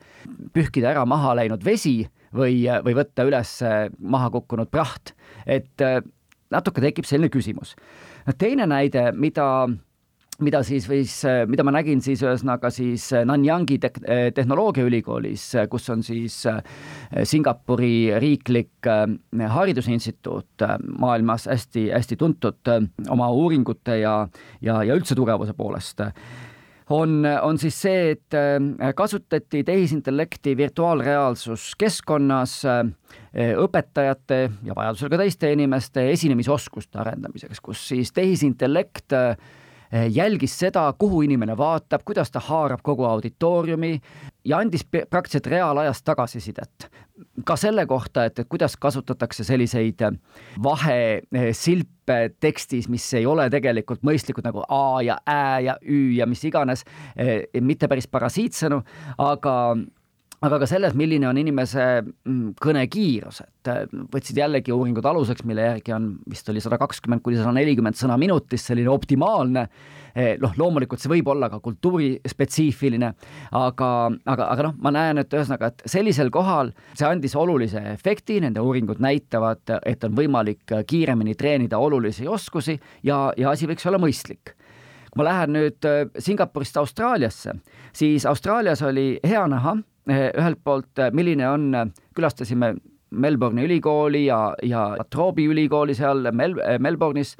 pühkida 0.57 0.93
ära 0.95 1.05
maha 1.09 1.35
läinud 1.37 1.65
vesi 1.65 1.99
või, 2.37 2.63
või 2.85 2.97
võtta 2.97 3.27
üles 3.29 3.57
äh, 3.65 3.87
maha 4.01 4.31
kukkunud 4.35 4.71
praht. 4.73 5.15
et 5.47 5.85
äh, 5.85 6.01
natuke 6.51 6.81
tekib 6.81 7.07
selline 7.09 7.31
küsimus. 7.33 7.75
teine 8.39 8.67
näide, 8.67 9.13
mida 9.13 9.69
mida 10.45 10.61
siis 10.67 10.87
võis, 10.89 11.15
mida 11.49 11.65
ma 11.65 11.73
nägin 11.79 12.03
siis 12.05 12.21
ühesõnaga 12.25 12.71
siis 12.75 13.09
Nanyangi 13.27 13.79
te 13.81 13.91
tehnoloogiaülikoolis, 14.37 15.45
kus 15.73 15.89
on 15.93 16.05
siis 16.07 16.43
Singapuri 17.25 18.11
riiklik 18.21 18.89
haridusinstituut, 19.57 20.67
maailmas 21.01 21.49
hästi-hästi 21.51 22.21
tuntud 22.21 22.75
oma 23.09 23.31
uuringute 23.33 24.01
ja, 24.03 24.19
ja, 24.61 24.83
ja 24.85 24.99
üldse 24.99 25.17
tugevuse 25.17 25.57
poolest. 25.57 26.05
On, 26.95 27.25
on 27.43 27.57
siis 27.59 27.75
see, 27.83 28.13
et 28.15 28.35
kasutati 28.95 29.65
tehisintellekti 29.67 30.53
virtuaalreaalsuskeskkonnas 30.57 32.61
õpetajate 33.65 34.39
ja 34.69 34.77
vajadusel 34.77 35.11
ka 35.11 35.19
teiste 35.25 35.51
inimeste 35.57 36.11
esinemisoskuste 36.13 37.01
arendamiseks, 37.03 37.65
kus 37.65 37.89
siis 37.89 38.13
tehisintellekt 38.15 39.13
Eh, 39.13 39.37
jälgis 39.93 40.59
seda, 40.59 40.93
kuhu 40.99 41.23
inimene 41.23 41.57
vaatab, 41.57 42.03
kuidas 42.05 42.31
ta 42.31 42.41
haarab 42.41 42.81
kogu 42.83 43.05
auditooriumi 43.05 44.01
ja 44.45 44.59
andis 44.59 44.85
praktiliselt 44.85 45.47
reaalajas 45.47 46.03
tagasisidet. 46.03 46.91
ka 47.45 47.57
selle 47.57 47.87
kohta, 47.87 48.25
et, 48.25 48.41
kuidas 48.49 48.77
kasutatakse 48.77 49.45
selliseid 49.45 50.01
eh, 50.05 50.17
vahesilpe 50.63 52.19
tekstis, 52.41 52.89
mis 52.89 53.07
ei 53.15 53.27
ole 53.27 53.49
tegelikult 53.51 54.03
mõistlikud 54.05 54.45
nagu 54.45 54.65
A 54.69 55.03
ja 55.03 55.17
Ä 55.29 55.61
ja 55.65 55.77
Ü 55.83 56.13
ja 56.17 56.27
mis 56.27 56.45
iganes, 56.45 56.85
eh, 57.17 57.49
mitte 57.61 57.89
päris 57.89 58.09
parasiitsõnu, 58.09 58.83
aga 59.19 59.77
aga 60.45 60.59
ka 60.61 60.67
selles, 60.69 60.95
milline 60.99 61.29
on 61.29 61.39
inimese 61.41 61.83
mm, 62.03 62.57
kõnekiirus, 62.61 63.41
et 63.47 63.71
äh, 63.73 63.85
võtsid 64.13 64.37
jällegi 64.37 64.75
uuringud 64.75 65.07
aluseks, 65.09 65.47
mille 65.49 65.65
järgi 65.65 65.95
on, 65.97 66.11
vist 66.29 66.49
oli 66.53 66.61
sada 66.65 66.79
kakskümmend 66.81 67.25
kuni 67.25 67.39
sada 67.41 67.55
nelikümmend 67.57 67.97
sõna 67.97 68.19
minutis, 68.21 68.67
selline 68.69 68.91
optimaalne, 68.93 69.65
eh, 70.13 70.35
noh, 70.43 70.53
loomulikult 70.61 71.01
see 71.01 71.13
võib 71.15 71.31
olla 71.33 71.49
ka 71.53 71.61
kultuurispetsiifiline, 71.65 73.13
aga, 73.57 73.91
aga, 74.35 74.51
aga 74.51 74.69
noh, 74.69 74.77
ma 74.85 74.93
näen, 74.99 75.23
et 75.25 75.39
ühesõnaga, 75.39 75.73
et 75.73 75.89
sellisel 75.89 76.31
kohal 76.35 76.75
see 76.93 77.09
andis 77.09 77.37
olulise 77.39 77.81
efekti, 77.95 78.39
nende 78.45 78.61
uuringud 78.65 79.01
näitavad, 79.03 79.65
et 79.89 80.05
on 80.05 80.15
võimalik 80.21 80.77
kiiremini 80.87 81.37
treenida 81.39 81.81
olulisi 81.81 82.29
oskusi 82.29 82.77
ja, 83.07 83.31
ja 83.41 83.57
asi 83.57 83.69
võiks 83.71 83.89
olla 83.89 84.01
mõistlik. 84.03 84.53
Kui 85.09 85.23
ma 85.23 85.31
lähen 85.31 85.55
nüüd 85.57 85.87
äh, 85.89 86.05
Singapurist 86.21 86.77
Austraaliasse, 86.77 87.57
siis 87.97 88.29
Austraalias 88.29 88.85
oli 88.85 89.15
hea 89.25 89.47
näha 89.49 89.79
ühelt 90.11 90.61
poolt, 90.65 90.99
eh, 90.99 91.11
milline 91.13 91.49
on, 91.49 91.75
eh, 91.75 91.87
külastasime 92.15 92.75
Melbourne'i 93.11 93.65
ülikooli 93.65 94.27
ja, 94.27 94.55
ja 94.63 94.97
Troobi 95.11 95.47
ülikooli 95.47 95.95
seal 95.95 96.31
Mel-, 96.33 96.59
Melbourne'is 96.83 97.37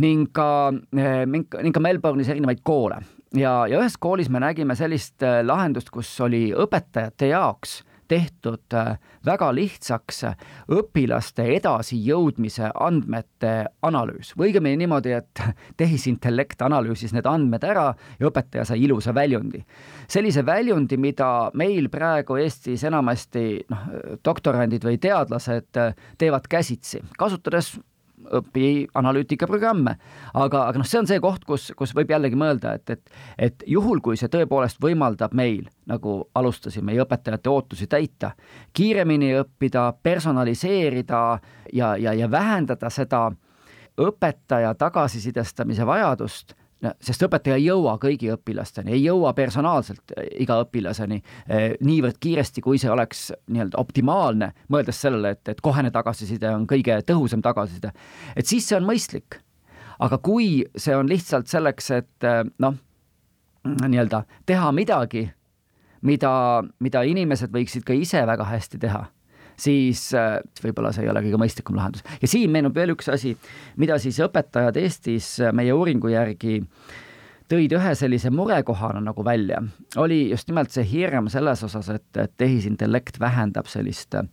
ning 0.00 0.28
ka, 0.32 0.72
ning 0.72 1.74
ka 1.74 1.80
Melbourne'is 1.80 2.28
erinevaid 2.32 2.60
koole. 2.64 3.00
ja, 3.34 3.66
ja 3.66 3.80
ühes 3.80 3.96
koolis 3.98 4.28
me 4.28 4.40
nägime 4.40 4.76
sellist 4.76 5.24
lahendust, 5.42 5.90
kus 5.90 6.10
oli 6.20 6.50
õpetajate 6.52 7.30
jaoks 7.32 7.80
tehtud 8.12 8.76
äh, 8.76 8.98
väga 9.24 9.48
lihtsaks 9.56 10.22
äh, 10.28 10.48
õpilaste 10.72 11.46
edasijõudmise 11.56 12.68
andmete 12.74 13.52
analüüs 13.86 14.34
või 14.36 14.50
õigemini 14.50 14.82
niimoodi, 14.82 15.14
et 15.16 15.44
tehisintellekt 15.80 16.62
analüüsis 16.66 17.14
need 17.16 17.28
andmed 17.28 17.64
ära 17.64 17.88
ja 18.20 18.28
õpetaja 18.28 18.66
sai 18.68 18.82
ilusa 18.84 19.14
väljundi. 19.16 19.62
sellise 20.08 20.44
väljundi, 20.46 20.96
mida 21.00 21.50
meil 21.54 21.88
praegu 21.92 22.36
Eestis 22.42 22.84
enamasti 22.84 23.46
noh, 23.72 23.88
doktorandid 24.24 24.84
või 24.84 25.00
teadlased 25.00 25.80
äh, 25.80 25.96
teevad 26.18 26.48
käsitsi, 26.50 27.00
kasutades 27.18 27.72
õpi 28.38 28.86
analüütikaprogramme. 28.98 29.96
aga, 30.34 30.64
aga 30.68 30.80
noh, 30.80 30.88
see 30.88 31.00
on 31.00 31.08
see 31.10 31.20
koht, 31.20 31.44
kus, 31.48 31.70
kus 31.76 31.94
võib 31.96 32.10
jällegi 32.10 32.38
mõelda, 32.38 32.74
et, 32.78 32.90
et, 32.90 33.12
et 33.38 33.64
juhul, 33.66 34.00
kui 34.00 34.16
see 34.16 34.30
tõepoolest 34.32 34.80
võimaldab 34.82 35.34
meil, 35.36 35.68
nagu 35.86 36.18
alustasime, 36.34 36.96
õpetajate 37.04 37.50
ootusi 37.50 37.86
täita, 37.86 38.32
kiiremini 38.72 39.34
õppida, 39.42 39.90
personaliseerida 40.02 41.22
ja, 41.72 41.94
ja, 41.96 42.12
ja 42.16 42.30
vähendada 42.30 42.90
seda 42.90 43.28
õpetaja 44.00 44.74
tagasisidestamise 44.80 45.86
vajadust 45.86 46.56
no 46.82 46.92
sest 47.02 47.22
õpetaja 47.26 47.56
ei 47.58 47.66
jõua 47.66 47.94
kõigi 48.02 48.30
õpilasteni, 48.34 48.94
ei 48.96 49.04
jõua 49.04 49.32
personaalselt 49.38 50.14
eh, 50.16 50.28
iga 50.44 50.58
õpilaseni 50.64 51.20
eh, 51.20 51.76
niivõrd 51.80 52.18
kiiresti, 52.22 52.64
kui 52.64 52.80
see 52.82 52.90
oleks 52.92 53.28
nii-öelda 53.46 53.78
optimaalne, 53.80 54.52
mõeldes 54.72 55.00
sellele, 55.04 55.36
et, 55.36 55.54
et 55.54 55.62
kohene 55.64 55.92
tagasiside 55.94 56.50
on 56.52 56.66
kõige 56.70 56.98
tõhusam 57.08 57.44
tagasiside, 57.44 57.92
et 58.36 58.48
siis 58.48 58.66
see 58.68 58.78
on 58.78 58.88
mõistlik. 58.88 59.40
aga 60.02 60.18
kui 60.18 60.64
see 60.76 60.96
on 60.96 61.08
lihtsalt 61.08 61.46
selleks, 61.46 61.90
et 61.90 62.26
eh, 62.26 62.42
noh, 62.58 62.78
nii-öelda 63.64 64.24
teha 64.46 64.72
midagi, 64.74 65.28
mida, 66.02 66.62
mida 66.80 67.02
inimesed 67.06 67.52
võiksid 67.54 67.86
ka 67.86 67.94
ise 67.94 68.26
väga 68.26 68.44
hästi 68.50 68.78
teha 68.82 69.06
siis 69.56 70.08
äh, 70.14 70.38
võib-olla 70.62 70.92
see 70.94 71.06
ei 71.06 71.10
ole 71.12 71.22
kõige 71.24 71.40
mõistlikum 71.40 71.76
lahendus. 71.78 72.04
ja 72.22 72.28
siin 72.28 72.50
meenub 72.52 72.74
veel 72.76 72.94
üks 72.94 73.10
asi, 73.12 73.34
mida 73.80 73.98
siis 74.02 74.20
õpetajad 74.24 74.78
Eestis 74.80 75.34
äh, 75.40 75.52
meie 75.56 75.74
uuringu 75.76 76.12
järgi 76.12 76.60
tõid 77.52 77.74
ühe 77.76 77.94
sellise 77.98 78.32
murekohana 78.32 79.02
nagu 79.04 79.24
välja, 79.24 79.60
oli 80.00 80.24
just 80.30 80.48
nimelt 80.48 80.72
see 80.72 80.86
hirm 80.88 81.28
selles 81.32 81.64
osas, 81.66 81.90
et, 81.92 82.20
tehisintellekt 82.40 83.20
vähendab 83.20 83.68
sellist 83.70 84.14
äh, 84.18 84.28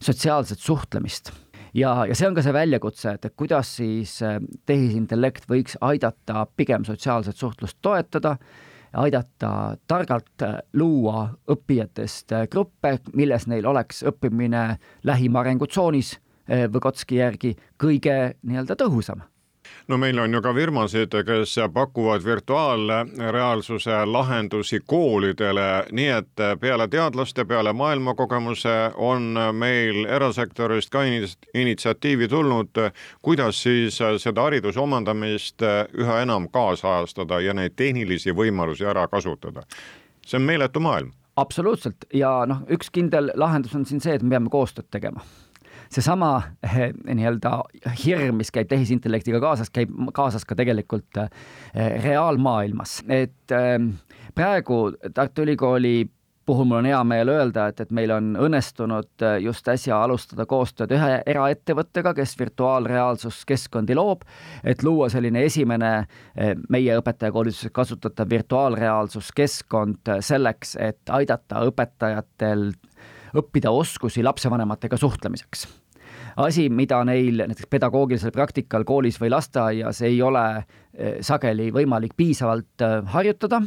sotsiaalset 0.00 0.60
suhtlemist 0.60 1.32
ja, 1.74 1.96
ja 2.08 2.14
see 2.16 2.28
on 2.28 2.36
ka 2.36 2.44
see 2.44 2.54
väljakutse, 2.56 3.16
et, 3.16 3.24
et 3.28 3.36
kuidas 3.36 3.76
siis 3.80 4.18
tehisintellekt 4.66 5.48
võiks 5.50 5.78
aidata 5.80 6.46
pigem 6.56 6.86
sotsiaalset 6.88 7.36
suhtlust 7.36 7.80
toetada 7.82 8.38
aidata 8.94 9.76
targalt 9.86 10.42
äh, 10.42 10.58
luua 10.72 11.28
õppijatest 11.50 12.32
äh, 12.32 12.46
gruppe, 12.50 12.98
milles 13.12 13.46
neil 13.50 13.66
oleks 13.66 14.02
õppimine 14.06 14.64
lähima 15.02 15.42
arengutsoonis 15.44 16.16
äh, 16.16 16.66
Võgotski 16.72 17.20
järgi 17.20 17.54
kõige 17.80 18.34
nii-öelda 18.42 18.78
tõhusam 18.80 19.24
no 19.88 19.98
meil 19.98 20.18
on 20.18 20.34
ju 20.34 20.42
ka 20.42 20.54
firmasid, 20.54 21.14
kes 21.26 21.56
pakuvad 21.72 22.24
virtuaalreaalsuse 22.24 24.04
lahendusi 24.06 24.80
koolidele, 24.86 25.86
nii 25.92 26.08
et 26.08 26.44
peale 26.60 26.88
teadlaste, 26.88 27.44
peale 27.44 27.72
maailmakogemuse 27.72 28.76
on 28.94 29.34
meil 29.52 30.04
erasektorist 30.04 30.90
ka 30.90 31.02
initsiatiivi 31.54 32.28
tulnud, 32.28 32.80
kuidas 33.22 33.62
siis 33.62 33.98
seda 34.18 34.48
hariduse 34.48 34.80
omandamist 34.80 35.62
üha 35.98 36.20
enam 36.22 36.48
kaasajastada 36.48 37.40
ja 37.40 37.54
neid 37.54 37.76
tehnilisi 37.76 38.32
võimalusi 38.32 38.84
ära 38.84 39.08
kasutada. 39.08 39.62
see 40.26 40.36
on 40.36 40.42
meeletu 40.42 40.80
maailm. 40.80 41.12
Absoluutselt. 41.36 42.06
Ja 42.14 42.46
noh, 42.46 42.62
üks 42.70 42.90
kindel 42.90 43.32
lahendus 43.34 43.74
on 43.74 43.84
siin 43.84 44.00
see, 44.00 44.14
et 44.14 44.22
me 44.22 44.30
peame 44.30 44.48
koostööd 44.50 44.86
tegema 44.90 45.20
seesama 45.94 46.42
eh, 46.62 46.90
nii-öelda 47.14 47.58
hirm, 48.04 48.40
mis 48.40 48.50
käib 48.54 48.70
tehisintellektiga 48.70 49.40
kaasas, 49.42 49.70
käib 49.74 49.92
kaasas 50.16 50.46
ka 50.48 50.56
tegelikult 50.58 51.22
eh, 51.22 51.30
reaalmaailmas, 52.04 53.00
et 53.08 53.54
eh, 53.54 53.78
praegu 54.34 54.84
Tartu 55.14 55.44
Ülikooli 55.46 56.04
puhul 56.44 56.66
mul 56.68 56.82
on 56.82 56.86
hea 56.90 56.98
meel 57.08 57.30
öelda, 57.32 57.70
et, 57.72 57.78
et 57.80 57.92
meil 57.96 58.10
on 58.12 58.34
õnnestunud 58.36 59.22
just 59.40 59.68
äsja 59.72 60.02
alustada 60.04 60.44
koostööd 60.44 60.90
ühe 60.92 61.22
eraettevõttega, 61.32 62.12
kes 62.18 62.34
virtuaalreaalsuskeskkondi 62.36 63.96
loob, 63.96 64.26
et 64.60 64.84
luua 64.84 65.08
selline 65.08 65.46
esimene 65.48 65.92
meie 66.68 66.98
õpetajakoolituses 67.00 67.72
kasutatav 67.72 68.28
virtuaalreaalsuskeskkond 68.34 70.12
selleks, 70.20 70.76
et 70.76 71.14
aidata 71.16 71.64
õpetajatel 71.70 72.74
õppida 73.40 73.72
oskusi 73.72 74.20
lapsevanematega 74.22 75.00
suhtlemiseks 75.00 75.64
asi, 76.36 76.68
mida 76.68 77.02
neil 77.04 77.44
näiteks 77.46 77.70
pedagoogilisel 77.70 78.32
praktikal 78.34 78.84
koolis 78.84 79.20
või 79.20 79.30
lasteaias 79.34 80.02
ei 80.02 80.20
ole 80.22 80.44
eh, 80.58 81.16
sageli 81.20 81.70
võimalik 81.74 82.16
piisavalt 82.16 82.84
eh, 82.84 83.00
harjutada 83.14 83.62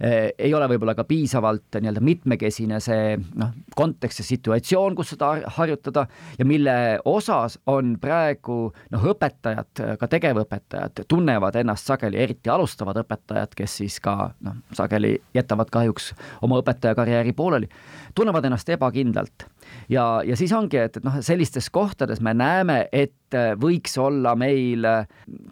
ei 0.00 0.54
ole 0.54 0.68
võib-olla 0.72 0.94
ka 0.98 1.04
piisavalt 1.08 1.78
nii-öelda 1.78 2.02
mitmekesine 2.04 2.80
see 2.82 3.14
noh, 3.38 3.52
kontekst 3.76 4.22
ja 4.22 4.26
situatsioon, 4.26 4.96
kus 4.98 5.14
seda 5.14 5.32
harjutada 5.56 6.06
ja 6.38 6.46
mille 6.48 6.74
osas 7.08 7.58
on 7.70 7.94
praegu 8.00 8.58
noh, 8.94 9.08
õpetajad, 9.14 9.84
ka 10.00 10.10
tegevõpetajad 10.10 11.04
tunnevad 11.08 11.56
ennast 11.60 11.90
sageli, 11.90 12.20
eriti 12.22 12.50
alustavad 12.52 12.98
õpetajad, 13.04 13.54
kes 13.58 13.78
siis 13.82 14.00
ka 14.04 14.32
noh, 14.44 14.58
sageli 14.74 15.16
jätavad 15.34 15.70
kahjuks 15.74 16.12
oma 16.42 16.60
õpetajakarjääri 16.62 17.34
pooleli, 17.36 17.70
tunnevad 18.14 18.50
ennast 18.50 18.68
ebakindlalt 18.74 19.46
ja, 19.88 20.22
ja 20.26 20.36
siis 20.36 20.52
ongi, 20.52 20.78
et, 20.80 20.96
et 20.98 21.06
noh, 21.06 21.20
sellistes 21.24 21.70
kohtades 21.70 22.22
me 22.24 22.34
näeme, 22.36 22.84
et 22.92 23.14
võiks 23.60 23.96
olla 23.98 24.34
meil 24.38 24.86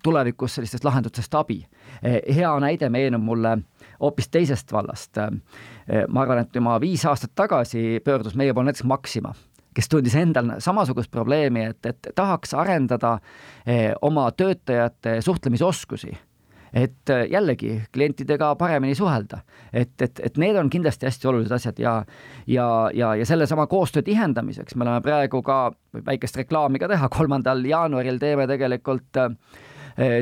tulevikus 0.02 0.58
sellistest 0.58 0.84
lahendustest 0.86 1.34
abi. 1.34 1.60
Hea 2.02 2.52
näide 2.62 2.88
meenub 2.92 3.24
mulle 3.26 3.56
hoopis 4.02 4.28
teisest 4.28 4.72
vallast. 4.72 5.16
ma 6.08 6.22
arvan, 6.22 6.42
et 6.42 6.54
juba 6.56 6.80
viis 6.80 7.04
aastat 7.06 7.32
tagasi 7.34 8.00
pöördus 8.04 8.36
meie 8.36 8.54
poole 8.54 8.70
näiteks 8.70 8.84
Maxima 8.84 9.34
kes 9.72 9.88
tundis 9.88 10.14
endal 10.20 10.50
samasugust 10.60 11.10
probleemi, 11.10 11.62
et, 11.70 11.86
et 11.86 12.08
tahaks 12.14 12.52
arendada 12.54 13.14
oma 14.02 14.26
töötajate 14.36 15.20
suhtlemisoskusi 15.24 16.12
et 16.72 17.10
äh, 17.10 17.26
jällegi 17.30 17.82
klientidega 17.92 18.54
paremini 18.56 18.94
suhelda. 18.94 19.38
et, 19.72 20.02
et, 20.02 20.20
et 20.24 20.36
need 20.38 20.56
on 20.56 20.70
kindlasti 20.70 21.06
hästi 21.06 21.28
olulised 21.28 21.52
asjad 21.52 21.78
ja, 21.78 22.04
ja, 22.46 22.90
ja, 22.94 23.14
ja 23.14 23.26
sellesama 23.26 23.66
koostöö 23.66 24.02
tihendamiseks 24.02 24.74
me 24.74 24.84
oleme 24.84 25.00
praegu 25.00 25.42
ka, 25.42 25.72
väikest 26.06 26.36
reklaami 26.36 26.78
ka 26.78 26.88
teha, 26.88 27.08
kolmandal 27.08 27.64
jaanuaril 27.64 28.18
teeme 28.18 28.46
tegelikult 28.48 29.20
äh, 29.20 29.30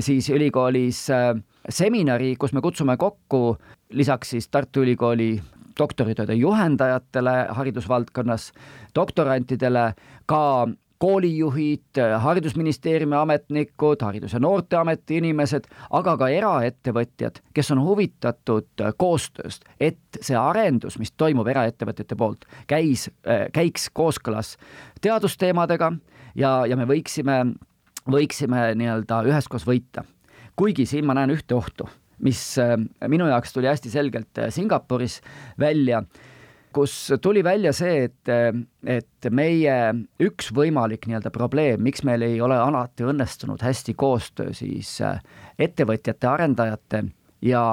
siis 0.00 0.30
ülikoolis 0.30 1.06
äh, 1.10 1.34
seminari, 1.68 2.34
kus 2.36 2.52
me 2.52 2.60
kutsume 2.60 2.96
kokku 2.96 3.56
lisaks 3.90 4.30
siis 4.30 4.48
Tartu 4.48 4.84
Ülikooli 4.84 5.40
doktoritööde 5.78 6.34
juhendajatele 6.34 7.46
haridusvaldkonnas, 7.56 8.52
doktorantidele 8.94 9.92
ka 10.26 10.68
koolijuhid, 11.00 11.96
Haridusministeeriumi 12.18 13.16
ametnikud, 13.16 14.02
Haridus- 14.02 14.32
ja 14.32 14.40
Noorteameti 14.40 15.16
inimesed, 15.16 15.64
aga 15.90 16.16
ka 16.16 16.28
eraettevõtjad, 16.28 17.40
kes 17.56 17.70
on 17.72 17.80
huvitatud 17.80 18.84
koostööst, 19.00 19.64
et 19.80 20.20
see 20.20 20.36
arendus, 20.36 20.98
mis 20.98 21.12
toimub 21.16 21.48
eraettevõtjate 21.48 22.16
poolt, 22.20 22.44
käis, 22.66 23.08
käiks 23.52 23.88
kooskõlas 23.96 24.56
teadusteemadega 25.00 25.92
ja, 26.34 26.66
ja 26.68 26.76
me 26.76 26.84
võiksime, 26.84 27.54
võiksime 28.04 28.74
nii-öelda 28.76 29.24
üheskoos 29.32 29.64
võita. 29.64 30.04
Kuigi 30.60 30.84
siin 30.88 31.06
ma 31.08 31.16
näen 31.16 31.32
ühte 31.32 31.56
ohtu, 31.56 31.88
mis 32.20 32.42
minu 33.08 33.30
jaoks 33.30 33.54
tuli 33.56 33.70
hästi 33.70 33.92
selgelt 33.92 34.42
Singapuris 34.52 35.20
välja 35.60 36.02
kus 36.72 37.12
tuli 37.22 37.42
välja 37.44 37.72
see, 37.74 38.04
et, 38.06 38.30
et 38.86 39.30
meie 39.34 39.76
üks 40.22 40.50
võimalik 40.54 41.08
nii-öelda 41.08 41.32
probleem, 41.34 41.82
miks 41.82 42.04
meil 42.06 42.22
ei 42.26 42.38
ole 42.42 42.58
alati 42.58 43.06
õnnestunud 43.10 43.62
hästi 43.64 43.94
koostöö 43.98 44.54
siis 44.56 44.98
ettevõtjate, 45.58 46.28
arendajate 46.30 47.04
ja 47.42 47.64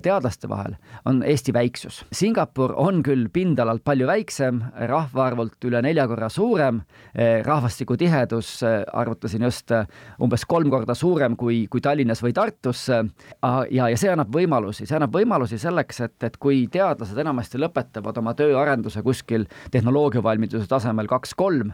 teadlaste 0.00 0.48
vahel, 0.48 0.76
on 1.04 1.22
Eesti 1.22 1.52
väiksus. 1.52 2.04
Singapur 2.12 2.72
on 2.76 3.02
küll 3.02 3.28
pindalalt 3.32 3.84
palju 3.84 4.06
väiksem, 4.06 4.60
rahvaarvult 4.88 5.64
üle 5.68 5.82
nelja 5.82 6.06
korra 6.08 6.28
suurem, 6.32 6.82
eh, 7.14 7.42
rahvastiku 7.44 7.96
tihedus, 7.96 8.62
eh, 8.62 8.84
arvutasin 8.92 9.42
just, 9.42 9.70
eh, 9.70 9.86
umbes 10.20 10.44
kolm 10.44 10.70
korda 10.70 10.94
suurem 10.94 11.36
kui, 11.36 11.66
kui 11.66 11.80
Tallinnas 11.80 12.22
või 12.22 12.32
Tartus 12.32 12.88
ja, 12.88 13.88
ja 13.88 13.96
see 13.96 14.10
annab 14.10 14.32
võimalusi, 14.32 14.86
see 14.86 14.96
annab 14.96 15.12
võimalusi 15.12 15.58
selleks, 15.58 16.00
et, 16.00 16.24
et 16.24 16.36
kui 16.38 16.66
teadlased 16.72 17.18
enamasti 17.18 17.58
lõpetavad 17.58 18.18
oma 18.18 18.34
tööarenduse 18.34 19.02
kuskil 19.02 19.46
tehnoloogiavalmiduse 19.70 20.68
tasemel 20.68 21.06
kaks-kolm, 21.06 21.72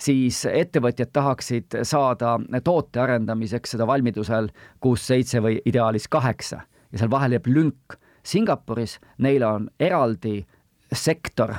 siis 0.00 0.44
ettevõtjad 0.46 1.12
tahaksid 1.12 1.80
saada 1.82 2.38
toote 2.64 3.00
arendamiseks 3.00 3.76
seda 3.76 3.86
valmidusel 3.86 4.50
kuus-seitse 4.80 5.42
või 5.44 5.60
ideaalis 5.68 6.08
kaheksa 6.08 6.64
ja 6.92 6.98
seal 6.98 7.10
vahel 7.10 7.36
jääb 7.36 7.46
lünk. 7.46 7.98
Singapuris 8.22 8.98
neil 9.18 9.42
on 9.42 9.70
eraldi 9.80 10.44
sektor 10.92 11.54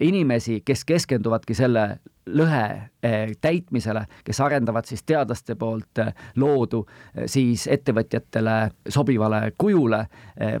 inimesi, 0.00 0.60
kes 0.64 0.84
keskenduvadki 0.84 1.54
selle 1.54 1.86
lõhe 2.26 2.64
eh, 3.02 3.32
täitmisele, 3.40 4.04
kes 4.24 4.40
arendavad 4.40 4.86
siis 4.86 5.02
teadlaste 5.06 5.56
poolt 5.58 6.02
eh, 6.02 6.12
loodu 6.36 6.84
eh, 6.86 7.26
siis 7.30 7.66
ettevõtjatele 7.70 8.56
sobivale 8.88 9.52
kujule, 9.58 10.04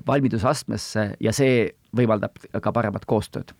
valmidusastmesse 0.06 1.12
ja 1.20 1.34
see 1.34 1.66
võimaldab 1.96 2.38
ka 2.62 2.72
paremat 2.72 3.06
koostööd 3.06 3.54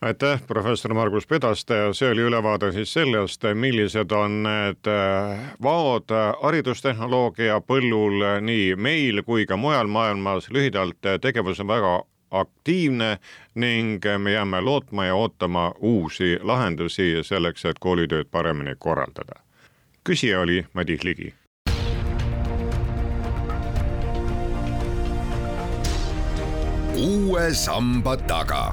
aitäh, 0.00 0.42
professor 0.46 0.94
Margus 0.94 1.26
Pedaste, 1.26 1.74
see 1.92 2.10
oli 2.10 2.20
ülevaade 2.20 2.72
siis 2.72 2.92
sellest, 2.92 3.42
millised 3.54 4.10
on 4.12 4.42
need 4.42 4.90
äh, 4.90 5.38
vaod 5.62 6.12
haridustehnoloogia 6.42 7.60
põllul 7.60 8.26
nii 8.40 8.74
meil 8.76 9.22
kui 9.24 9.46
ka 9.46 9.56
mujal 9.56 9.88
maailmas, 9.88 10.50
lühidalt 10.50 11.00
tegevus 11.20 11.60
on 11.60 11.72
väga 11.72 11.94
aktiivne 12.30 13.16
ning 13.54 14.04
me 14.18 14.32
jääme 14.32 14.60
lootma 14.60 15.04
ja 15.04 15.14
ootama 15.14 15.72
uusi 15.78 16.38
lahendusi 16.42 17.22
selleks, 17.22 17.64
et 17.64 17.78
koolitööd 17.78 18.28
paremini 18.30 18.74
korraldada. 18.78 19.40
küsija 20.04 20.40
oli 20.40 20.66
Madis 20.72 21.04
Ligi. 21.04 21.34
uue 26.96 27.54
samba 27.54 28.16
taga 28.16 28.72